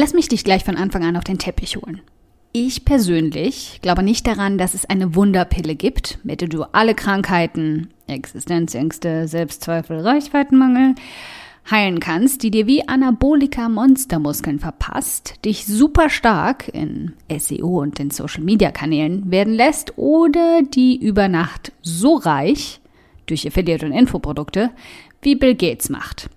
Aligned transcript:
Lass 0.00 0.14
mich 0.14 0.28
dich 0.28 0.44
gleich 0.44 0.62
von 0.62 0.76
Anfang 0.76 1.02
an 1.02 1.16
auf 1.16 1.24
den 1.24 1.38
Teppich 1.38 1.76
holen. 1.76 2.02
Ich 2.52 2.84
persönlich 2.84 3.80
glaube 3.82 4.04
nicht 4.04 4.28
daran, 4.28 4.56
dass 4.56 4.74
es 4.74 4.84
eine 4.84 5.16
Wunderpille 5.16 5.74
gibt, 5.74 6.20
mit 6.22 6.40
der 6.40 6.46
du 6.46 6.62
alle 6.70 6.94
Krankheiten, 6.94 7.88
Existenzängste, 8.06 9.26
Selbstzweifel, 9.26 9.98
Reichweitenmangel 9.98 10.94
heilen 11.68 11.98
kannst, 11.98 12.44
die 12.44 12.52
dir 12.52 12.68
wie 12.68 12.86
Anabolika 12.86 13.68
Monstermuskeln 13.68 14.60
verpasst, 14.60 15.44
dich 15.44 15.66
super 15.66 16.10
stark 16.10 16.68
in 16.68 17.14
SEO 17.36 17.80
und 17.80 17.98
den 17.98 18.12
Social 18.12 18.44
Media 18.44 18.70
Kanälen 18.70 19.28
werden 19.32 19.52
lässt 19.52 19.98
oder 19.98 20.62
die 20.62 20.96
über 20.96 21.26
Nacht 21.26 21.72
so 21.82 22.14
reich 22.14 22.80
durch 23.26 23.48
Affiliate 23.48 23.84
und 23.84 23.90
Infoprodukte 23.90 24.70
wie 25.22 25.34
Bill 25.34 25.56
Gates 25.56 25.90
macht. 25.90 26.30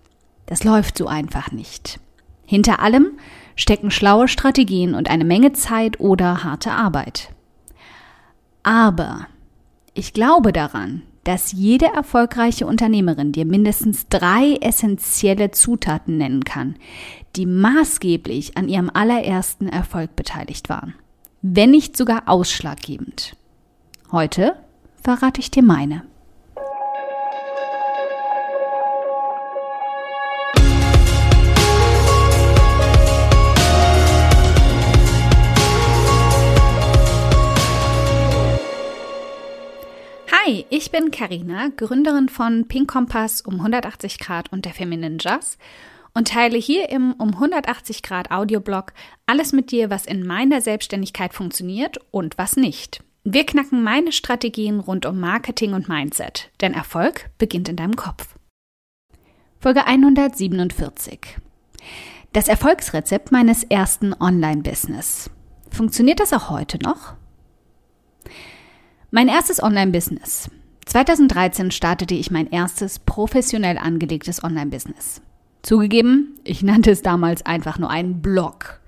Das 0.48 0.64
läuft 0.64 0.98
so 0.98 1.06
einfach 1.06 1.52
nicht. 1.52 2.00
Hinter 2.48 2.80
allem 2.80 3.12
stecken 3.56 3.92
schlaue 3.92 4.28
Strategien 4.28 4.96
und 4.96 5.10
eine 5.10 5.26
Menge 5.26 5.54
Zeit 5.54 6.00
oder 6.00 6.44
harte 6.44 6.72
Arbeit. 6.72 7.30
Aber 8.64 9.28
ich 9.94 10.14
glaube 10.14 10.54
daran, 10.54 11.04
dass 11.24 11.52
jede 11.52 11.86
erfolgreiche 11.86 12.66
Unternehmerin 12.66 13.32
dir 13.32 13.46
mindestens 13.46 14.08
drei 14.08 14.58
essentielle 14.62 15.52
Zutaten 15.52 16.18
nennen 16.18 16.44
kann, 16.44 16.76
die 17.36 17.46
maßgeblich 17.46 18.58
an 18.58 18.68
ihrem 18.68 18.90
allerersten 18.92 19.68
Erfolg 19.68 20.16
beteiligt 20.16 20.70
waren, 20.70 20.96
wenn 21.42 21.72
nicht 21.72 21.96
sogar 21.96 22.24
ausschlaggebend. 22.26 23.36
Heute 24.12 24.56
verrate 25.02 25.40
ich 25.40 25.52
dir 25.52 25.64
meine. 25.64 26.04
Hi, 40.52 40.66
ich 40.70 40.92
bin 40.92 41.12
Karina, 41.12 41.70
Gründerin 41.78 42.28
von 42.28 42.68
Pink 42.68 42.92
Kompass 42.92 43.40
um 43.40 43.54
180 43.54 44.20
Grad 44.20 44.52
und 44.52 44.66
der 44.66 44.74
Feminine 44.74 45.16
Jazz 45.18 45.58
und 46.14 46.28
teile 46.28 46.58
hier 46.58 46.90
im 46.90 47.14
um 47.14 47.30
180 47.30 48.04
Grad 48.04 48.32
Audioblog 48.32 48.92
alles 49.26 49.54
mit 49.54 49.72
dir, 49.72 49.90
was 49.90 50.06
in 50.06 50.28
meiner 50.28 50.60
Selbstständigkeit 50.60 51.34
funktioniert 51.34 52.00
und 52.12 52.38
was 52.38 52.58
nicht. 52.58 53.02
Wir 53.24 53.46
knacken 53.46 53.82
meine 53.82 54.12
Strategien 54.12 54.82
rund 54.82 55.06
um 55.06 55.22
Marketing 55.22 55.74
und 55.74 55.88
Mindset, 55.88 56.52
denn 56.60 56.74
Erfolg 56.74 57.30
beginnt 57.38 57.70
in 57.70 57.78
deinem 57.78 57.96
Kopf. 57.96 58.36
Folge 59.58 59.86
147. 59.86 61.38
Das 62.34 62.50
Erfolgsrezept 62.50 63.32
meines 63.32 63.64
ersten 63.64 64.14
Online-Business. 64.14 65.30
Funktioniert 65.70 66.20
das 66.20 66.34
auch 66.34 66.50
heute 66.50 66.78
noch? 66.80 67.14
Mein 69.14 69.28
erstes 69.28 69.62
Online-Business. 69.62 70.50
2013 70.86 71.72
startete 71.72 72.16
ich 72.16 72.32
mein 72.32 72.50
erstes 72.50 72.98
professionell 73.00 73.78
angelegtes 73.78 74.42
Online-Business. 74.42 75.22
Zugegeben, 75.64 76.40
ich 76.46 76.64
nannte 76.64 76.92
es 76.92 77.02
damals 77.02 77.46
einfach 77.46 77.78
nur 77.78 77.90
einen 77.90 78.22
Blog. 78.22 78.80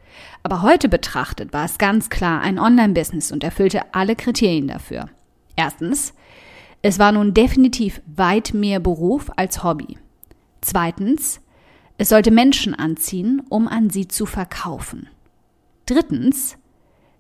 Aber 0.42 0.62
heute 0.62 0.88
betrachtet 0.88 1.52
war 1.52 1.66
es 1.66 1.78
ganz 1.78 2.10
klar 2.10 2.40
ein 2.40 2.58
Online-Business 2.58 3.34
und 3.34 3.44
erfüllte 3.44 3.94
alle 3.94 4.16
Kriterien 4.16 4.70
dafür. 4.70 5.10
Erstens, 5.58 6.14
es 6.82 7.00
war 7.00 7.12
nun 7.12 7.34
definitiv 7.34 8.02
weit 8.06 8.54
mehr 8.54 8.80
Beruf 8.80 9.30
als 9.36 9.62
Hobby. 9.62 9.98
Zweitens, 10.62 11.42
es 11.98 12.08
sollte 12.08 12.32
Menschen 12.32 12.74
anziehen, 12.74 13.42
um 13.50 13.68
an 13.68 13.90
sie 13.90 14.08
zu 14.08 14.26
verkaufen. 14.26 15.10
Drittens, 15.86 16.56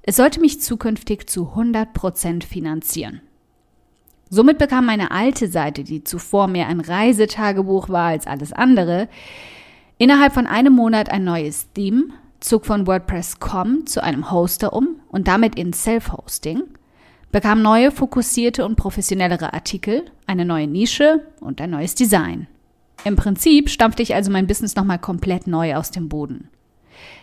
es 0.04 0.18
sollte 0.18 0.40
mich 0.42 0.62
zukünftig 0.62 1.28
zu 1.28 1.54
100% 1.56 2.46
finanzieren. 2.46 3.22
Somit 4.30 4.58
bekam 4.58 4.86
meine 4.86 5.12
alte 5.12 5.48
Seite, 5.48 5.84
die 5.84 6.04
zuvor 6.04 6.48
mehr 6.48 6.68
ein 6.68 6.82
Reisetagebuch 6.82 7.90
war 7.90 8.08
als 8.08 8.28
alles 8.28 8.52
andere, 8.52 9.08
innerhalb 9.98 10.34
von 10.34 10.46
einem 10.46 10.74
Monat 10.74 11.10
ein 11.10 11.24
neues 11.24 11.72
Theme, 11.74 12.06
zog 12.40 12.66
von 12.66 12.86
WordPress.com 12.86 13.86
zu 13.86 14.04
einem 14.04 14.32
Hoster 14.32 14.74
um 14.74 15.00
und 15.08 15.28
damit 15.28 15.56
in 15.56 15.72
Self-Hosting, 15.72 16.64
bekam 17.32 17.62
neue 17.62 17.92
fokussierte 17.92 18.66
und 18.66 18.76
professionellere 18.76 19.54
Artikel, 19.54 20.06
eine 20.28 20.46
neue 20.46 20.68
Nische 20.68 21.26
und 21.40 21.62
ein 21.62 21.70
neues 21.70 21.96
Design. 21.96 22.48
Im 23.06 23.16
Prinzip 23.16 23.70
stampfte 23.70 24.04
ich 24.04 24.16
also 24.16 24.32
mein 24.32 24.48
Business 24.48 24.76
nochmal 24.76 25.00
komplett 25.00 25.48
neu 25.48 25.76
aus 25.76 25.92
dem 25.92 26.10
Boden. 26.10 26.50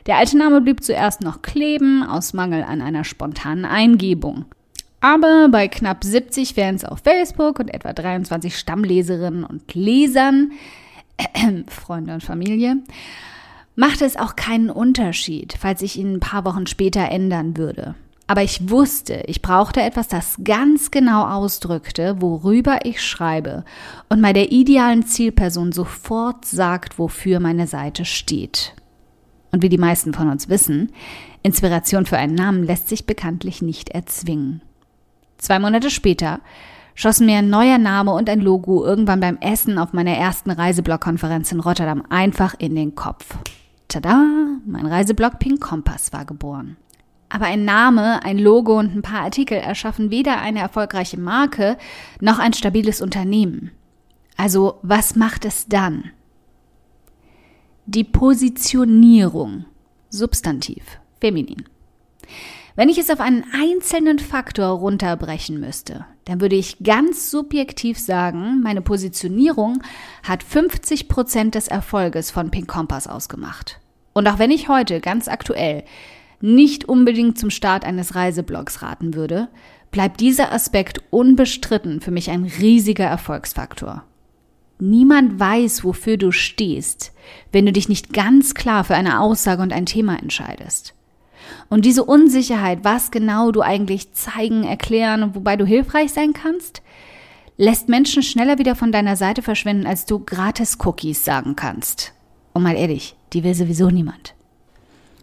Der 0.07 0.17
alte 0.17 0.37
Name 0.39 0.61
blieb 0.61 0.83
zuerst 0.83 1.21
noch 1.21 1.43
kleben, 1.43 2.03
aus 2.03 2.33
Mangel 2.33 2.63
an 2.63 2.81
einer 2.81 3.05
spontanen 3.05 3.65
Eingebung. 3.65 4.47
Aber 5.01 5.49
bei 5.51 5.69
knapp 5.69 6.05
70 6.05 6.55
Fans 6.55 6.85
auf 6.85 7.01
Facebook 7.01 7.59
und 7.59 7.69
etwa 7.69 7.93
23 7.93 8.57
Stammleserinnen 8.57 9.45
und 9.45 9.75
Lesern, 9.75 10.53
äh, 11.17 11.63
Freunde 11.69 12.15
und 12.15 12.23
Familie, 12.23 12.77
machte 13.77 14.05
es 14.05 14.17
auch 14.17 14.37
keinen 14.37 14.69
Unterschied, 14.69 15.55
falls 15.59 15.81
ich 15.81 15.97
ihn 15.97 16.15
ein 16.15 16.21
paar 16.21 16.45
Wochen 16.45 16.67
später 16.67 17.09
ändern 17.09 17.57
würde. 17.57 17.95
Aber 18.27 18.45
ich 18.45 18.71
wusste, 18.71 19.25
ich 19.27 19.43
brauchte 19.43 19.81
etwas, 19.81 20.07
das 20.07 20.37
ganz 20.45 20.93
genau 20.93 21.25
ausdrückte, 21.25 22.21
worüber 22.21 22.85
ich 22.85 23.03
schreibe 23.03 23.65
und 24.09 24.23
bei 24.23 24.33
der 24.33 24.53
idealen 24.53 25.05
Zielperson 25.05 25.73
sofort 25.73 26.45
sagt, 26.45 26.99
wofür 26.99 27.41
meine 27.41 27.67
Seite 27.67 28.05
steht. 28.05 28.75
Und 29.53 29.63
wie 29.63 29.69
die 29.69 29.79
meisten 29.79 30.13
von 30.13 30.29
uns 30.29 30.49
wissen, 30.49 30.93
Inspiration 31.43 32.07
für 32.07 32.19
einen 32.19 32.35
Namen 32.35 32.65
lässt 32.65 32.89
sich 32.89 33.07
bekanntlich 33.07 33.63
nicht 33.63 33.91
erzwingen. 33.91 34.63
Zwei 35.39 35.59
Monate 35.59 35.91
später 35.91 36.41
schossen 36.95 37.27
mir 37.27 37.39
ein 37.39 37.51
neuer 37.51 37.79
Name 37.79 38.13
und 38.13 38.29
ein 38.29 38.41
Logo 38.41 38.85
irgendwann 38.85 39.21
beim 39.21 39.39
Essen 39.39 39.79
auf 39.79 39.93
meiner 39.93 40.13
ersten 40.13 40.51
Reiseblog-Konferenz 40.51 41.51
in 41.51 41.61
Rotterdam 41.61 42.05
einfach 42.11 42.55
in 42.59 42.75
den 42.75 42.95
Kopf. 42.95 43.39
Tada, 43.89 44.25
mein 44.67 44.87
Reiseblog 44.87 45.39
Pink 45.39 45.61
Kompass 45.61 46.13
war 46.13 46.25
geboren. 46.25 46.77
Aber 47.29 47.47
ein 47.47 47.65
Name, 47.65 48.25
ein 48.25 48.39
Logo 48.39 48.79
und 48.79 48.95
ein 48.95 49.03
paar 49.03 49.23
Artikel 49.23 49.57
erschaffen 49.57 50.11
weder 50.11 50.41
eine 50.41 50.61
erfolgreiche 50.61 51.19
Marke 51.19 51.79
noch 52.21 52.39
ein 52.39 52.53
stabiles 52.53 53.01
Unternehmen. 53.01 53.71
Also 54.37 54.79
was 54.83 55.17
macht 55.17 55.45
es 55.45 55.69
dann? 55.69 56.11
Die 57.87 58.05
Positionierung. 58.05 59.65
Substantiv. 60.11 60.83
Feminin. 61.21 61.65
Wenn 62.77 62.89
ich 62.89 62.99
es 62.99 63.11
auf 63.11 63.21
einen 63.21 63.45
einzelnen 63.53 64.19
Faktor 64.19 64.69
runterbrechen 64.69 65.59
müsste, 65.59 66.07
dann 66.25 66.41
würde 66.41 66.57
ich 66.57 66.83
ganz 66.85 67.31
subjektiv 67.31 67.99
sagen, 67.99 68.61
meine 68.63 68.81
Positionierung 68.81 69.83
hat 70.23 70.43
50 70.43 71.09
Prozent 71.09 71.55
des 71.55 71.69
Erfolges 71.69 72.31
von 72.31 72.51
Pink 72.51 72.69
Compass 72.69 73.07
ausgemacht. 73.07 73.81
Und 74.13 74.29
auch 74.29 74.39
wenn 74.39 74.51
ich 74.51 74.69
heute 74.69 75.01
ganz 75.01 75.27
aktuell 75.27 75.85
nicht 76.41 76.85
unbedingt 76.87 77.39
zum 77.39 77.51
Start 77.51 77.85
eines 77.85 78.15
Reiseblogs 78.15 78.83
raten 78.83 79.15
würde, 79.15 79.49
bleibt 79.91 80.21
dieser 80.21 80.53
Aspekt 80.53 81.03
unbestritten 81.11 82.01
für 82.01 82.11
mich 82.11 82.31
ein 82.31 82.45
riesiger 82.45 83.07
Erfolgsfaktor. 83.07 84.05
Niemand 84.81 85.39
weiß, 85.39 85.85
wofür 85.85 86.17
du 86.17 86.33
stehst, 86.33 87.13
wenn 87.53 87.67
du 87.67 87.73
dich 87.73 87.89
nicht 87.89 88.13
ganz 88.13 88.55
klar 88.55 88.85
für 88.85 88.95
eine 88.95 89.21
Aussage 89.21 89.63
und 89.63 89.73
ein 89.73 89.87
Thema 89.87 90.19
entscheidest. 90.19 90.95
Und 91.69 91.85
diese 91.85 92.05
Unsicherheit, 92.05 92.81
was 92.83 93.11
genau 93.11 93.51
du 93.51 93.63
eigentlich 93.63 94.13
zeigen, 94.13 94.65
erklären 94.65 95.35
wobei 95.35 95.57
du 95.57 95.65
hilfreich 95.65 96.13
sein 96.13 96.33
kannst, 96.33 96.83
lässt 97.57 97.89
Menschen 97.89 98.23
schneller 98.23 98.59
wieder 98.59 98.75
von 98.75 98.93
deiner 98.93 99.17
Seite 99.17 99.43
verschwinden, 99.43 99.87
als 99.87 100.07
du 100.07 100.19
gratis 100.19 100.79
Cookies 100.83 101.25
sagen 101.25 101.57
kannst. 101.57 102.13
Und 102.53 102.63
mal 102.63 102.77
ehrlich, 102.77 103.17
die 103.33 103.45
will 103.45 103.55
sowieso 103.55 103.91
niemand. 103.91 104.35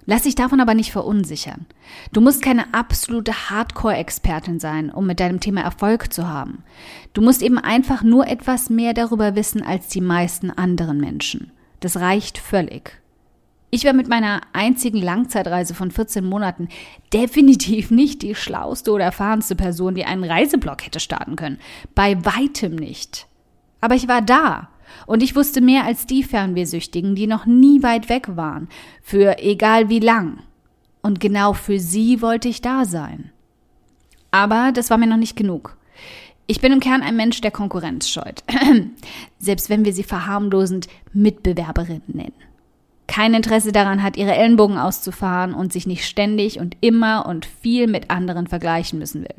Lass 0.10 0.24
dich 0.24 0.36
davon 0.36 0.62
aber 0.62 0.74
nicht 0.74 0.94
verunsichern. 0.94 1.66
Du 2.14 2.22
musst 2.22 2.42
keine 2.42 2.74
absolute 2.74 3.50
Hardcore-Expertin 3.50 4.58
sein, 4.58 4.90
um 4.90 5.06
mit 5.06 5.20
deinem 5.20 5.42
Thema 5.42 5.62
Erfolg 5.62 6.14
zu 6.14 6.30
haben. 6.30 6.64
Du 7.12 7.22
musst 7.22 7.42
eben 7.42 7.58
einfach 7.58 8.04
nur 8.04 8.26
etwas 8.26 8.70
mehr 8.70 8.94
darüber 8.94 9.36
wissen 9.36 9.62
als 9.62 9.90
die 9.90 10.00
meisten 10.00 10.50
anderen 10.50 11.02
Menschen. 11.02 11.52
Das 11.82 11.98
reicht 11.98 12.38
völlig. 12.38 13.02
Ich 13.70 13.84
war 13.84 13.92
mit 13.92 14.08
meiner 14.08 14.40
einzigen 14.54 15.02
Langzeitreise 15.02 15.76
von 15.76 15.92
14 15.92 16.24
Monaten 16.24 16.70
definitiv 17.12 17.92
nicht 17.92 18.22
die 18.22 18.34
schlauste 18.34 18.92
oder 18.94 19.04
erfahrenste 19.04 19.58
Person, 19.58 19.94
die 19.94 20.06
einen 20.06 20.24
Reiseblog 20.24 20.86
hätte 20.86 21.02
starten 21.02 21.36
können. 21.36 21.60
Bei 21.96 22.16
weitem 22.24 22.76
nicht. 22.76 23.28
Aber 23.82 23.96
ich 23.96 24.08
war 24.08 24.22
da 24.22 24.70
und 25.06 25.24
ich 25.24 25.36
wusste 25.36 25.62
mehr 25.62 25.86
als 25.86 26.06
die 26.06 26.24
Fernwehsüchtigen, 26.24 27.16
die 27.16 27.28
noch 27.28 27.46
nie 27.46 27.84
weit 27.84 28.10
weg 28.10 28.36
waren, 28.36 28.68
für 29.02 29.40
egal 29.40 29.90
wie 29.90 30.00
lang. 30.00 30.40
Und 31.02 31.20
genau 31.20 31.54
für 31.54 31.80
sie 31.80 32.22
wollte 32.22 32.50
ich 32.50 32.62
da 32.62 32.86
sein. 32.86 33.32
Aber 34.32 34.72
das 34.74 34.90
war 34.90 34.98
mir 34.98 35.08
noch 35.08 35.18
nicht 35.18 35.36
genug. 35.36 35.78
Ich 36.48 36.62
bin 36.62 36.72
im 36.72 36.80
Kern 36.80 37.02
ein 37.02 37.16
Mensch, 37.18 37.42
der 37.42 37.52
Konkurrenz 37.52 38.10
scheut. 38.10 38.44
Selbst 39.40 39.70
wenn 39.70 39.84
wir 39.84 39.94
sie 39.94 40.04
verharmlosend 40.04 40.88
Mitbewerberinnen 41.14 42.04
nennen. 42.08 42.34
kein 43.08 43.34
Interesse 43.34 43.72
daran 43.72 44.04
hat, 44.04 44.18
ihre 44.18 44.36
Ellenbogen 44.36 44.78
auszufahren 44.78 45.54
und 45.54 45.74
sich 45.74 45.88
nicht 45.88 46.06
ständig 46.06 46.60
und 46.60 46.78
immer 46.82 47.26
und 47.26 47.46
viel 47.46 47.88
mit 47.88 48.10
anderen 48.10 48.48
vergleichen 48.48 49.00
müssen 49.00 49.22
will. 49.22 49.36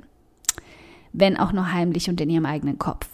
Wenn 1.13 1.37
auch 1.37 1.53
nur 1.53 1.73
heimlich 1.73 2.09
und 2.09 2.21
in 2.21 2.31
ihrem 2.31 2.47
eigenen 2.47 2.79
Kopf. 2.79 3.07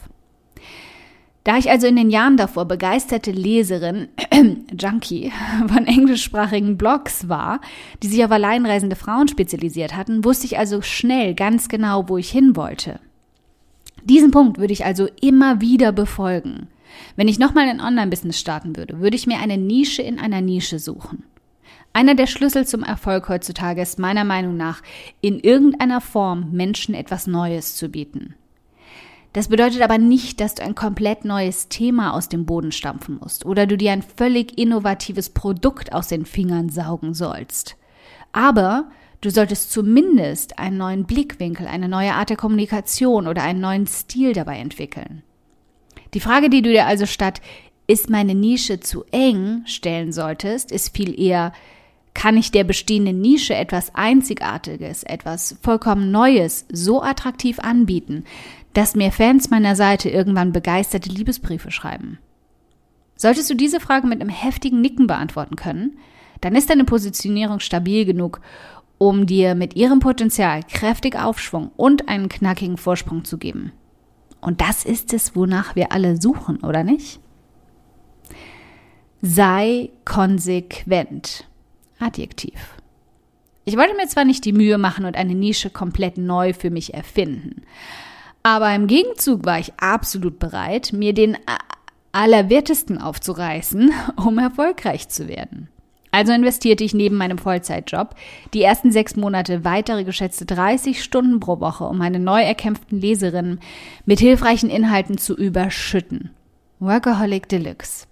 Da 1.45 1.59
ich 1.59 1.71
also 1.71 1.87
in 1.87 1.97
den 1.97 2.09
Jahren 2.09 2.39
davor 2.39 2.65
begeisterte 2.65 3.31
Leserin, 3.31 4.09
Junkie, 4.79 5.31
von 5.69 5.87
englischsprachigen 5.87 6.79
Blogs 6.79 7.29
war, 7.29 7.61
die 8.03 8.09
sich 8.09 8.25
auf 8.25 8.31
alleinreisende 8.31 8.97
Frauen 8.97 9.29
spezialisiert 9.29 9.95
hatten, 9.95 10.25
wusste 10.25 10.47
ich 10.47 10.59
also 10.59 10.81
schnell 10.81 11.35
ganz 11.35 11.69
genau, 11.69 12.09
wo 12.09 12.17
ich 12.17 12.31
hin 12.31 12.57
wollte. 12.57 12.99
Diesen 14.05 14.31
Punkt 14.31 14.59
würde 14.59 14.73
ich 14.73 14.87
also 14.87 15.07
immer 15.21 15.61
wieder 15.61 15.93
befolgen. 15.93 16.69
Wenn 17.17 17.29
ich 17.29 17.39
nochmal 17.39 17.69
ein 17.69 17.81
Online-Business 17.81 18.41
starten 18.41 18.77
würde, 18.77 19.01
würde 19.01 19.17
ich 19.17 19.27
mir 19.27 19.39
eine 19.39 19.59
Nische 19.59 20.03
in 20.03 20.19
einer 20.19 20.41
Nische 20.41 20.79
suchen. 20.79 21.25
Einer 21.93 22.15
der 22.15 22.27
Schlüssel 22.27 22.67
zum 22.67 22.83
Erfolg 22.83 23.29
heutzutage 23.29 23.83
ist 23.83 23.99
meiner 23.99 24.25
Meinung 24.25 24.57
nach, 24.57 24.83
in 25.21 25.39
irgendeiner 25.41 26.01
Form 26.01 26.53
Menschen 26.53 26.95
etwas 26.95 27.27
Neues 27.27 27.77
zu 27.77 27.89
bieten. 27.89 28.35
Das 29.35 29.49
bedeutet 29.49 29.83
aber 29.83 29.99
nicht, 29.99 30.41
dass 30.41 30.55
du 30.55 30.63
ein 30.63 30.77
komplett 30.77 31.25
neues 31.25 31.69
Thema 31.69 32.15
aus 32.15 32.29
dem 32.29 32.47
Boden 32.47 32.71
stampfen 32.71 33.19
musst 33.21 33.45
oder 33.45 33.67
du 33.67 33.77
dir 33.77 33.91
ein 33.91 34.03
völlig 34.03 34.57
innovatives 34.57 35.29
Produkt 35.29 35.93
aus 35.93 36.07
den 36.07 36.25
Fingern 36.25 36.69
saugen 36.69 37.15
sollst. 37.15 37.77
Aber 38.31 38.89
du 39.23 39.31
solltest 39.31 39.73
zumindest 39.73 40.61
einen 40.61 40.77
neuen 40.77 41.05
Blickwinkel, 41.05 41.67
eine 41.67 41.89
neue 41.89 42.15
Art 42.15 42.31
der 42.31 42.37
Kommunikation 42.37 43.27
oder 43.27 43.43
einen 43.43 43.61
neuen 43.61 43.89
Stil 43.89 44.35
dabei 44.35 44.59
entwickeln. 44.59 45.25
Die 46.15 46.21
Frage, 46.21 46.49
die 46.49 46.63
du 46.63 46.71
dir 46.71 46.87
also 46.87 47.05
statt 47.05 47.41
ist 47.89 48.09
meine 48.09 48.37
Nische 48.37 48.79
zu 48.79 49.05
eng 49.11 49.63
stellen 49.67 50.13
solltest, 50.13 50.71
ist 50.71 50.97
viel 50.97 51.21
eher, 51.21 51.53
kann 52.15 52.37
ich 52.37 52.53
der 52.53 52.65
bestehenden 52.65 53.21
Nische 53.21 53.55
etwas 53.55 53.95
Einzigartiges, 53.95 55.03
etwas 55.03 55.57
vollkommen 55.61 56.11
Neues 56.11 56.65
so 56.73 57.03
attraktiv 57.03 57.59
anbieten, 57.59 58.25
dass 58.73 58.95
mir 58.95 59.13
Fans 59.13 59.51
meiner 59.51 59.77
Seite 59.77 60.09
irgendwann 60.09 60.53
begeisterte 60.53 61.11
Liebesbriefe 61.11 61.71
schreiben? 61.71 62.19
Solltest 63.17 63.51
du 63.51 63.55
diese 63.55 63.81
Frage 63.81 64.07
mit 64.07 64.21
einem 64.21 64.31
heftigen 64.31 64.81
Nicken 64.81 65.07
beantworten 65.07 65.57
können, 65.57 65.99
dann 66.41 66.55
ist 66.55 66.71
deine 66.71 66.85
Positionierung 66.85 67.61
stabil 67.61 68.05
genug, 68.05 68.41
um 68.99 69.27
dir 69.27 69.55
mit 69.55 69.77
ihrem 69.77 69.99
Potenzial 69.99 70.63
kräftig 70.63 71.17
Aufschwung 71.19 71.71
und 71.77 72.09
einen 72.09 72.29
knackigen 72.29 72.77
Vorsprung 72.77 73.25
zu 73.25 73.39
geben. 73.39 73.73
Und 74.41 74.61
das 74.61 74.85
ist 74.85 75.13
es, 75.15 75.35
wonach 75.35 75.75
wir 75.75 75.93
alle 75.93 76.21
suchen, 76.21 76.59
oder 76.59 76.85
nicht? 76.85 77.21
Sei 79.23 79.91
konsequent. 80.05 81.49
Adjektiv. 81.99 82.75
Ich 83.65 83.77
wollte 83.77 83.95
mir 83.97 84.07
zwar 84.09 84.25
nicht 84.25 84.45
die 84.45 84.53
Mühe 84.53 84.79
machen 84.79 85.05
und 85.05 85.17
eine 85.17 85.35
Nische 85.35 85.71
komplett 85.71 86.19
neu 86.19 86.53
für 86.53 86.71
mich 86.71 86.93
erfinden, 86.93 87.63
aber 88.43 88.75
im 88.75 88.87
Gegenzug 88.87 89.47
war 89.47 89.59
ich 89.59 89.73
absolut 89.79 90.39
bereit, 90.39 90.93
mir 90.93 91.15
den 91.15 91.39
Allerwertesten 92.13 92.99
aufzureißen, 92.99 93.91
um 94.17 94.39
erfolgreich 94.39 95.09
zu 95.09 95.29
werden. 95.29 95.69
Also 96.11 96.33
investierte 96.33 96.85
ich 96.85 96.95
neben 96.95 97.17
meinem 97.17 97.39
Vollzeitjob 97.39 98.15
die 98.53 98.63
ersten 98.63 98.93
sechs 98.93 99.17
Monate 99.17 99.65
weitere 99.65 100.05
geschätzte 100.05 100.45
30 100.45 101.03
Stunden 101.03 101.41
pro 101.41 101.59
Woche, 101.59 101.85
um 101.85 101.99
meine 101.99 102.21
neu 102.21 102.41
erkämpften 102.41 103.01
Leserinnen 103.01 103.59
mit 104.05 104.21
hilfreichen 104.21 104.71
Inhalten 104.71 105.19
zu 105.19 105.35
überschütten. 105.35 106.31
Workaholic 106.79 107.49
Deluxe. 107.49 108.07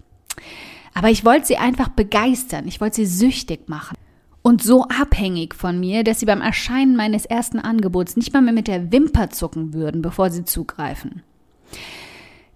Aber 0.93 1.09
ich 1.09 1.25
wollte 1.25 1.47
sie 1.47 1.57
einfach 1.57 1.89
begeistern, 1.89 2.67
ich 2.67 2.79
wollte 2.79 2.97
sie 2.97 3.05
süchtig 3.05 3.67
machen 3.67 3.97
und 4.43 4.61
so 4.61 4.83
abhängig 4.83 5.55
von 5.55 5.79
mir, 5.79 6.03
dass 6.03 6.19
sie 6.19 6.25
beim 6.25 6.41
Erscheinen 6.41 6.95
meines 6.95 7.25
ersten 7.25 7.59
Angebots 7.59 8.15
nicht 8.15 8.33
mal 8.33 8.41
mehr 8.41 8.53
mit 8.53 8.67
der 8.67 8.91
Wimper 8.91 9.29
zucken 9.29 9.73
würden, 9.73 10.01
bevor 10.01 10.29
sie 10.29 10.43
zugreifen. 10.43 11.23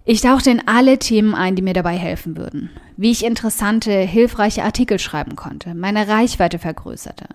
Ich 0.10 0.22
tauchte 0.22 0.52
in 0.52 0.66
alle 0.68 1.00
Themen 1.00 1.36
ein, 1.36 1.56
die 1.56 1.62
mir 1.62 1.74
dabei 1.74 1.98
helfen 1.98 2.38
würden. 2.38 2.70
Wie 2.96 3.12
ich 3.12 3.26
interessante, 3.26 3.92
hilfreiche 3.92 4.64
Artikel 4.64 5.00
schreiben 5.00 5.36
konnte, 5.36 5.76
meine 5.76 6.08
Reichweite 6.08 6.60
vergrößerte, 6.60 7.26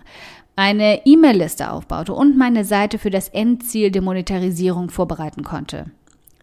eine 0.55 1.05
E-Mail-Liste 1.05 1.71
aufbaute 1.71 2.13
und 2.13 2.37
meine 2.37 2.65
Seite 2.65 2.97
für 2.97 3.09
das 3.09 3.29
Endziel 3.29 3.91
der 3.91 4.01
Monetarisierung 4.01 4.89
vorbereiten 4.89 5.43
konnte. 5.43 5.85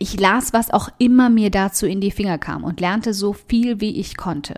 Ich 0.02 0.18
las, 0.18 0.54
was 0.54 0.70
auch 0.70 0.88
immer 0.96 1.28
mir 1.28 1.50
dazu 1.50 1.86
in 1.86 2.00
die 2.00 2.10
Finger 2.10 2.38
kam 2.38 2.64
und 2.64 2.80
lernte 2.80 3.12
so 3.12 3.34
viel, 3.34 3.82
wie 3.82 4.00
ich 4.00 4.16
konnte. 4.16 4.54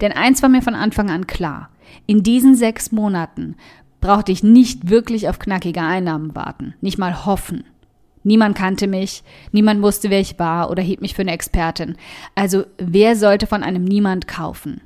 Denn 0.00 0.12
eins 0.12 0.40
war 0.40 0.48
mir 0.48 0.62
von 0.62 0.76
Anfang 0.76 1.10
an 1.10 1.26
klar. 1.26 1.70
In 2.06 2.22
diesen 2.22 2.54
sechs 2.54 2.92
Monaten 2.92 3.56
brauchte 4.00 4.30
ich 4.30 4.44
nicht 4.44 4.88
wirklich 4.88 5.28
auf 5.28 5.40
knackige 5.40 5.82
Einnahmen 5.82 6.36
warten, 6.36 6.74
nicht 6.80 6.96
mal 6.96 7.26
hoffen. 7.26 7.64
Niemand 8.22 8.56
kannte 8.56 8.86
mich, 8.86 9.24
niemand 9.50 9.82
wusste, 9.82 10.10
wer 10.10 10.20
ich 10.20 10.38
war 10.38 10.70
oder 10.70 10.82
hielt 10.82 11.00
mich 11.00 11.14
für 11.14 11.22
eine 11.22 11.32
Expertin. 11.32 11.96
Also 12.36 12.64
wer 12.78 13.16
sollte 13.16 13.48
von 13.48 13.64
einem 13.64 13.82
Niemand 13.82 14.28
kaufen? 14.28 14.80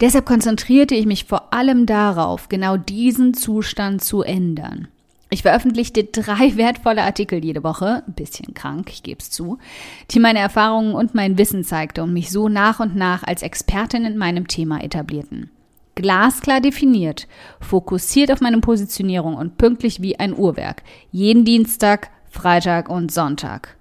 Deshalb 0.00 0.24
konzentrierte 0.24 0.94
ich 0.94 1.04
mich 1.04 1.26
vor 1.26 1.52
allem 1.52 1.84
darauf, 1.84 2.48
genau 2.48 2.78
diesen 2.78 3.34
Zustand 3.34 4.02
zu 4.02 4.22
ändern. 4.22 4.88
Ich 5.32 5.40
veröffentlichte 5.40 6.04
drei 6.04 6.56
wertvolle 6.56 7.04
Artikel 7.04 7.42
jede 7.42 7.64
Woche, 7.64 8.02
ein 8.06 8.12
bisschen 8.12 8.52
krank, 8.52 8.90
ich 8.90 9.02
gebe 9.02 9.18
es 9.18 9.30
zu, 9.30 9.58
die 10.10 10.20
meine 10.20 10.40
Erfahrungen 10.40 10.94
und 10.94 11.14
mein 11.14 11.38
Wissen 11.38 11.64
zeigte 11.64 12.02
und 12.02 12.12
mich 12.12 12.30
so 12.30 12.50
nach 12.50 12.80
und 12.80 12.96
nach 12.96 13.22
als 13.22 13.40
Expertin 13.40 14.04
in 14.04 14.18
meinem 14.18 14.46
Thema 14.46 14.82
etablierten 14.84 15.50
glasklar 15.94 16.60
definiert, 16.60 17.28
fokussiert 17.60 18.32
auf 18.32 18.40
meine 18.40 18.60
Positionierung 18.60 19.34
und 19.34 19.58
pünktlich 19.58 20.00
wie 20.00 20.18
ein 20.18 20.36
Uhrwerk. 20.36 20.82
Jeden 21.10 21.44
Dienstag, 21.44 22.10
Freitag 22.30 22.88
und 22.88 23.12
Sonntag. 23.12 23.76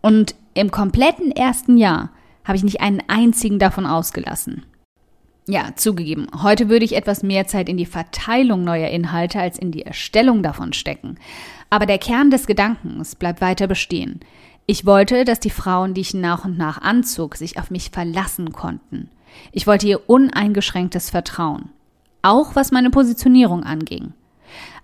Und 0.00 0.34
im 0.54 0.70
kompletten 0.70 1.32
ersten 1.32 1.76
Jahr 1.76 2.10
habe 2.44 2.56
ich 2.56 2.64
nicht 2.64 2.80
einen 2.80 3.02
einzigen 3.08 3.58
davon 3.58 3.86
ausgelassen. 3.86 4.64
Ja, 5.46 5.72
zugegeben, 5.76 6.26
heute 6.42 6.70
würde 6.70 6.86
ich 6.86 6.96
etwas 6.96 7.22
mehr 7.22 7.46
Zeit 7.46 7.68
in 7.68 7.76
die 7.76 7.84
Verteilung 7.84 8.64
neuer 8.64 8.88
Inhalte 8.88 9.40
als 9.40 9.58
in 9.58 9.72
die 9.72 9.82
Erstellung 9.82 10.42
davon 10.42 10.72
stecken. 10.72 11.18
Aber 11.68 11.84
der 11.84 11.98
Kern 11.98 12.30
des 12.30 12.46
Gedankens 12.46 13.14
bleibt 13.14 13.42
weiter 13.42 13.66
bestehen. 13.66 14.20
Ich 14.64 14.86
wollte, 14.86 15.26
dass 15.26 15.40
die 15.40 15.50
Frauen, 15.50 15.92
die 15.92 16.00
ich 16.00 16.14
nach 16.14 16.46
und 16.46 16.56
nach 16.56 16.80
anzog, 16.80 17.36
sich 17.36 17.58
auf 17.58 17.70
mich 17.70 17.90
verlassen 17.90 18.52
konnten. 18.52 19.10
Ich 19.52 19.66
wollte 19.66 19.86
ihr 19.86 20.08
uneingeschränktes 20.08 21.10
Vertrauen, 21.10 21.68
auch 22.22 22.56
was 22.56 22.72
meine 22.72 22.88
Positionierung 22.88 23.64
anging. 23.64 24.14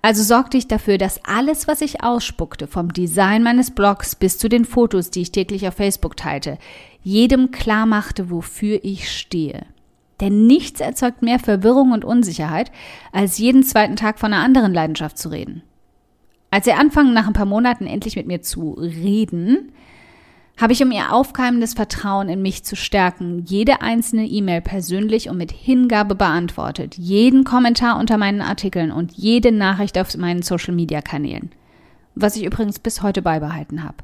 Also 0.02 0.22
sorgte 0.22 0.58
ich 0.58 0.68
dafür, 0.68 0.98
dass 0.98 1.24
alles, 1.24 1.68
was 1.68 1.80
ich 1.80 2.02
ausspuckte, 2.02 2.66
vom 2.66 2.92
Design 2.92 3.42
meines 3.42 3.70
Blogs 3.70 4.14
bis 4.14 4.36
zu 4.36 4.50
den 4.50 4.66
Fotos, 4.66 5.10
die 5.10 5.22
ich 5.22 5.32
täglich 5.32 5.66
auf 5.68 5.74
Facebook 5.74 6.18
teilte, 6.18 6.58
jedem 7.02 7.50
klar 7.50 7.86
machte, 7.86 8.28
wofür 8.28 8.80
ich 8.82 9.10
stehe. 9.10 9.64
Denn 10.20 10.46
nichts 10.46 10.80
erzeugt 10.80 11.22
mehr 11.22 11.38
Verwirrung 11.38 11.92
und 11.92 12.04
Unsicherheit, 12.04 12.70
als 13.12 13.38
jeden 13.38 13.62
zweiten 13.62 13.96
Tag 13.96 14.18
von 14.18 14.32
einer 14.32 14.44
anderen 14.44 14.74
Leidenschaft 14.74 15.18
zu 15.18 15.30
reden. 15.30 15.62
Als 16.50 16.64
sie 16.64 16.72
anfangen, 16.72 17.14
nach 17.14 17.26
ein 17.26 17.32
paar 17.32 17.46
Monaten 17.46 17.86
endlich 17.86 18.16
mit 18.16 18.26
mir 18.26 18.42
zu 18.42 18.72
reden, 18.72 19.72
habe 20.60 20.74
ich, 20.74 20.82
um 20.82 20.92
ihr 20.92 21.12
aufkeimendes 21.12 21.72
Vertrauen 21.72 22.28
in 22.28 22.42
mich 22.42 22.64
zu 22.64 22.76
stärken, 22.76 23.44
jede 23.46 23.80
einzelne 23.80 24.26
E-Mail 24.26 24.60
persönlich 24.60 25.30
und 25.30 25.38
mit 25.38 25.52
Hingabe 25.52 26.14
beantwortet, 26.14 26.98
jeden 26.98 27.44
Kommentar 27.44 27.98
unter 27.98 28.18
meinen 28.18 28.42
Artikeln 28.42 28.92
und 28.92 29.12
jede 29.12 29.52
Nachricht 29.52 29.96
auf 29.96 30.14
meinen 30.18 30.42
Social-Media-Kanälen. 30.42 31.50
Was 32.14 32.36
ich 32.36 32.44
übrigens 32.44 32.78
bis 32.78 33.02
heute 33.02 33.22
beibehalten 33.22 33.84
habe. 33.84 33.96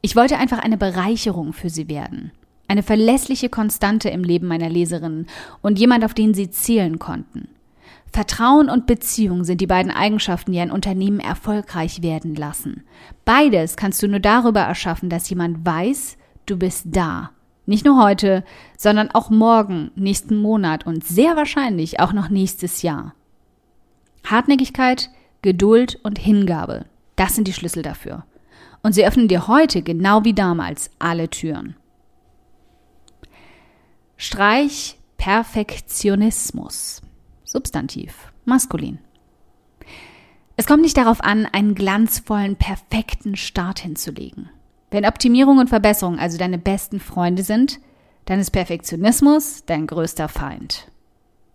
Ich 0.00 0.16
wollte 0.16 0.38
einfach 0.38 0.58
eine 0.58 0.78
Bereicherung 0.78 1.52
für 1.52 1.70
sie 1.70 1.88
werden. 1.88 2.32
Eine 2.70 2.84
verlässliche 2.84 3.48
Konstante 3.48 4.10
im 4.10 4.22
Leben 4.22 4.46
meiner 4.46 4.68
Leserinnen 4.68 5.26
und 5.60 5.80
jemand, 5.80 6.04
auf 6.04 6.14
den 6.14 6.34
sie 6.34 6.50
zählen 6.50 7.00
konnten. 7.00 7.48
Vertrauen 8.12 8.70
und 8.70 8.86
Beziehung 8.86 9.42
sind 9.42 9.60
die 9.60 9.66
beiden 9.66 9.90
Eigenschaften, 9.90 10.52
die 10.52 10.60
ein 10.60 10.70
Unternehmen 10.70 11.18
erfolgreich 11.18 12.00
werden 12.00 12.36
lassen. 12.36 12.84
Beides 13.24 13.74
kannst 13.74 14.00
du 14.04 14.06
nur 14.06 14.20
darüber 14.20 14.60
erschaffen, 14.60 15.10
dass 15.10 15.28
jemand 15.28 15.66
weiß, 15.66 16.16
du 16.46 16.56
bist 16.56 16.84
da. 16.90 17.32
Nicht 17.66 17.84
nur 17.84 18.00
heute, 18.00 18.44
sondern 18.78 19.10
auch 19.10 19.30
morgen, 19.30 19.90
nächsten 19.96 20.36
Monat 20.36 20.86
und 20.86 21.04
sehr 21.04 21.34
wahrscheinlich 21.34 21.98
auch 21.98 22.12
noch 22.12 22.28
nächstes 22.28 22.82
Jahr. 22.82 23.16
Hartnäckigkeit, 24.24 25.10
Geduld 25.42 25.98
und 26.04 26.20
Hingabe, 26.20 26.84
das 27.16 27.34
sind 27.34 27.48
die 27.48 27.52
Schlüssel 27.52 27.82
dafür. 27.82 28.26
Und 28.84 28.92
sie 28.92 29.04
öffnen 29.04 29.26
dir 29.26 29.48
heute, 29.48 29.82
genau 29.82 30.22
wie 30.22 30.34
damals, 30.34 30.92
alle 31.00 31.28
Türen. 31.28 31.74
Streich 34.22 34.98
Perfektionismus. 35.16 37.00
Substantiv, 37.42 38.30
maskulin. 38.44 38.98
Es 40.58 40.66
kommt 40.66 40.82
nicht 40.82 40.98
darauf 40.98 41.22
an, 41.22 41.46
einen 41.46 41.74
glanzvollen, 41.74 42.56
perfekten 42.56 43.34
Start 43.34 43.78
hinzulegen. 43.78 44.50
Wenn 44.90 45.06
Optimierung 45.06 45.56
und 45.56 45.70
Verbesserung 45.70 46.18
also 46.18 46.36
deine 46.36 46.58
besten 46.58 47.00
Freunde 47.00 47.42
sind, 47.42 47.80
dann 48.26 48.38
ist 48.38 48.50
Perfektionismus 48.50 49.64
dein 49.64 49.86
größter 49.86 50.28
Feind. 50.28 50.88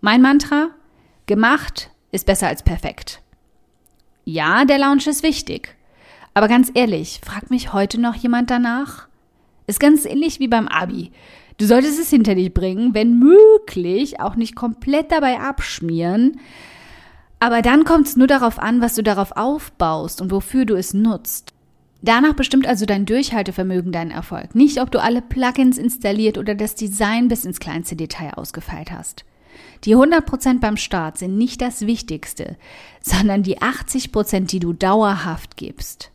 Mein 0.01 0.23
Mantra? 0.23 0.69
Gemacht 1.27 1.91
ist 2.11 2.25
besser 2.25 2.47
als 2.47 2.63
perfekt. 2.63 3.21
Ja, 4.23 4.65
der 4.65 4.79
Launch 4.79 5.05
ist 5.05 5.21
wichtig. 5.21 5.75
Aber 6.33 6.47
ganz 6.47 6.71
ehrlich, 6.73 7.21
fragt 7.23 7.51
mich 7.51 7.73
heute 7.73 8.01
noch 8.01 8.15
jemand 8.15 8.49
danach? 8.49 9.07
Ist 9.67 9.79
ganz 9.79 10.05
ähnlich 10.05 10.39
wie 10.39 10.47
beim 10.47 10.67
Abi. 10.67 11.11
Du 11.57 11.65
solltest 11.65 11.99
es 11.99 12.09
hinter 12.09 12.35
dich 12.35 12.53
bringen, 12.53 12.93
wenn 12.93 13.17
möglich, 13.17 14.19
auch 14.19 14.35
nicht 14.35 14.55
komplett 14.55 15.11
dabei 15.11 15.39
abschmieren. 15.39 16.39
Aber 17.39 17.61
dann 17.61 17.83
kommt 17.83 18.07
es 18.07 18.15
nur 18.15 18.27
darauf 18.27 18.59
an, 18.59 18.81
was 18.81 18.95
du 18.95 19.03
darauf 19.03 19.37
aufbaust 19.37 20.21
und 20.21 20.31
wofür 20.31 20.65
du 20.65 20.75
es 20.75 20.93
nutzt. 20.93 21.53
Danach 22.01 22.33
bestimmt 22.33 22.67
also 22.67 22.85
dein 22.85 23.05
Durchhaltevermögen 23.05 23.91
deinen 23.91 24.11
Erfolg, 24.11 24.53
nicht 24.53 24.79
ob 24.79 24.91
du 24.91 25.01
alle 25.01 25.21
Plugins 25.21 25.77
installiert 25.77 26.37
oder 26.37 26.53
das 26.53 26.75
Design 26.75 27.29
bis 27.29 27.45
ins 27.45 27.59
kleinste 27.59 27.95
Detail 27.95 28.33
ausgefeilt 28.35 28.91
hast. 28.91 29.25
Die 29.85 29.95
100% 29.95 30.59
beim 30.59 30.77
Start 30.77 31.17
sind 31.17 31.37
nicht 31.37 31.61
das 31.61 31.87
Wichtigste, 31.87 32.57
sondern 33.01 33.43
die 33.43 33.59
80%, 33.59 34.47
die 34.47 34.59
du 34.59 34.73
dauerhaft 34.73 35.57
gibst. 35.57 36.11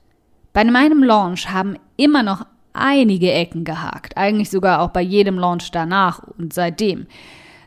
Bei 0.53 0.65
meinem 0.65 1.03
Launch 1.03 1.51
haben 1.51 1.77
immer 1.97 2.23
noch 2.23 2.47
einige 2.73 3.33
Ecken 3.33 3.65
gehakt, 3.65 4.17
eigentlich 4.17 4.51
sogar 4.51 4.81
auch 4.81 4.91
bei 4.91 5.03
jedem 5.03 5.39
Launch 5.39 5.71
danach 5.71 6.23
und 6.39 6.53
seitdem. 6.53 7.07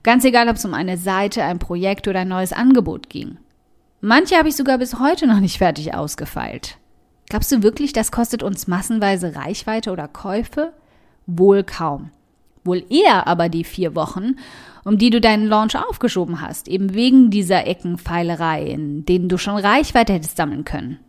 Ganz 0.03 0.25
egal, 0.25 0.49
ob 0.49 0.57
es 0.57 0.65
um 0.65 0.73
eine 0.73 0.97
Seite, 0.97 1.43
ein 1.43 1.59
Projekt 1.59 2.07
oder 2.07 2.19
ein 2.19 2.27
neues 2.27 2.53
Angebot 2.53 3.09
ging. 3.09 3.37
Manche 4.01 4.35
habe 4.35 4.49
ich 4.49 4.55
sogar 4.55 4.77
bis 4.77 4.99
heute 4.99 5.27
noch 5.27 5.39
nicht 5.39 5.57
fertig 5.57 5.93
ausgefeilt. 5.93 6.77
Glaubst 7.29 7.51
du 7.51 7.63
wirklich, 7.63 7.93
das 7.93 8.11
kostet 8.11 8.43
uns 8.43 8.67
massenweise 8.67 9.35
Reichweite 9.35 9.91
oder 9.91 10.09
Käufe? 10.09 10.73
Wohl 11.25 11.63
kaum. 11.63 12.11
Wohl 12.65 12.83
eher 12.89 13.27
aber 13.27 13.49
die 13.49 13.63
vier 13.63 13.95
Wochen, 13.95 14.35
um 14.83 14.97
die 14.97 15.09
du 15.09 15.21
deinen 15.21 15.47
Launch 15.47 15.75
aufgeschoben 15.77 16.41
hast, 16.41 16.67
eben 16.67 16.93
wegen 16.93 17.29
dieser 17.29 17.65
Eckenpfeilerei, 17.65 18.63
in 18.63 19.05
denen 19.05 19.29
du 19.29 19.37
schon 19.37 19.57
Reichweite 19.57 20.13
hättest 20.13 20.37
sammeln 20.37 20.65
können. 20.65 20.99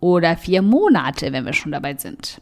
Oder 0.00 0.36
vier 0.36 0.62
Monate, 0.62 1.32
wenn 1.32 1.46
wir 1.46 1.52
schon 1.52 1.72
dabei 1.72 1.94
sind. 1.96 2.40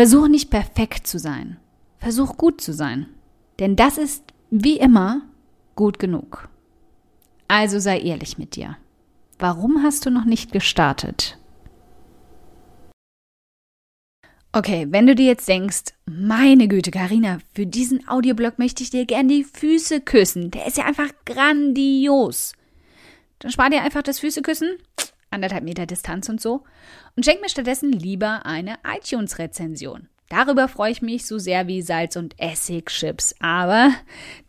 Versuch 0.00 0.28
nicht 0.28 0.48
perfekt 0.48 1.06
zu 1.06 1.18
sein. 1.18 1.58
Versuch 1.98 2.38
gut 2.38 2.62
zu 2.62 2.72
sein. 2.72 3.04
Denn 3.58 3.76
das 3.76 3.98
ist, 3.98 4.24
wie 4.48 4.78
immer, 4.78 5.20
gut 5.74 5.98
genug. 5.98 6.48
Also 7.48 7.78
sei 7.78 8.00
ehrlich 8.00 8.38
mit 8.38 8.56
dir. 8.56 8.78
Warum 9.38 9.82
hast 9.82 10.06
du 10.06 10.10
noch 10.10 10.24
nicht 10.24 10.52
gestartet? 10.52 11.38
Okay, 14.52 14.86
wenn 14.88 15.06
du 15.06 15.14
dir 15.14 15.26
jetzt 15.26 15.46
denkst, 15.46 15.92
meine 16.06 16.66
Güte, 16.66 16.90
Karina, 16.90 17.36
für 17.52 17.66
diesen 17.66 18.08
Audioblog 18.08 18.58
möchte 18.58 18.82
ich 18.82 18.88
dir 18.88 19.04
gern 19.04 19.28
die 19.28 19.44
Füße 19.44 20.00
küssen. 20.00 20.50
Der 20.50 20.66
ist 20.66 20.78
ja 20.78 20.86
einfach 20.86 21.10
grandios. 21.26 22.54
Dann 23.40 23.50
spar 23.50 23.68
dir 23.68 23.82
einfach 23.82 24.02
das 24.02 24.18
Füßeküssen, 24.18 24.78
anderthalb 25.30 25.64
Meter 25.64 25.86
Distanz 25.86 26.28
und 26.28 26.40
so, 26.40 26.64
und 27.16 27.24
schenk 27.24 27.40
mir 27.40 27.48
stattdessen 27.48 27.92
lieber 27.92 28.44
eine 28.44 28.74
iTunes-Rezension. 28.84 30.08
Darüber 30.28 30.68
freue 30.68 30.92
ich 30.92 31.02
mich 31.02 31.26
so 31.26 31.38
sehr 31.38 31.66
wie 31.66 31.82
Salz- 31.82 32.16
und 32.16 32.38
Essigchips, 32.38 33.34
aber 33.40 33.90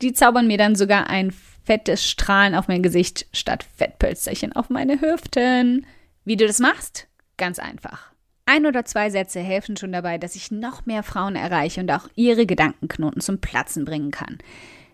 die 0.02 0.14
zaubern 0.14 0.46
mir 0.46 0.58
dann 0.58 0.76
sogar 0.76 1.10
ein 1.10 1.32
fettes 1.32 2.08
Strahlen 2.08 2.54
auf 2.54 2.68
mein 2.68 2.84
Gesicht 2.84 3.26
statt 3.34 3.66
Fettpölsterchen 3.76 4.54
auf 4.54 4.70
meine 4.70 5.02
Hüften. 5.02 5.86
Wie 6.24 6.38
du 6.38 6.46
das 6.46 6.60
machst? 6.60 7.08
Ganz 7.38 7.58
einfach. 7.58 8.12
Ein 8.46 8.66
oder 8.66 8.86
zwei 8.86 9.10
Sätze 9.10 9.40
helfen 9.40 9.78
schon 9.78 9.92
dabei, 9.92 10.18
dass 10.18 10.36
ich 10.36 10.52
noch 10.52 10.86
mehr 10.86 11.04
Frauen 11.04 11.36
erreiche 11.36 11.82
und 11.82 11.92
auch 11.92 12.08
ihre 12.16 12.46
Gedankenknoten 12.46 13.22
zum 13.22 13.40
Platzen 13.40 13.86
bringen 13.86 14.12
kann. 14.12 14.38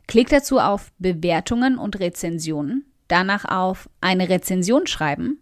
Klick 0.07 0.29
dazu 0.29 0.59
auf 0.59 0.91
Bewertungen 0.99 1.77
und 1.77 1.99
Rezensionen, 1.99 2.85
danach 3.09 3.43
auf 3.43 3.89
eine 3.99 4.29
Rezension 4.29 4.87
schreiben 4.87 5.41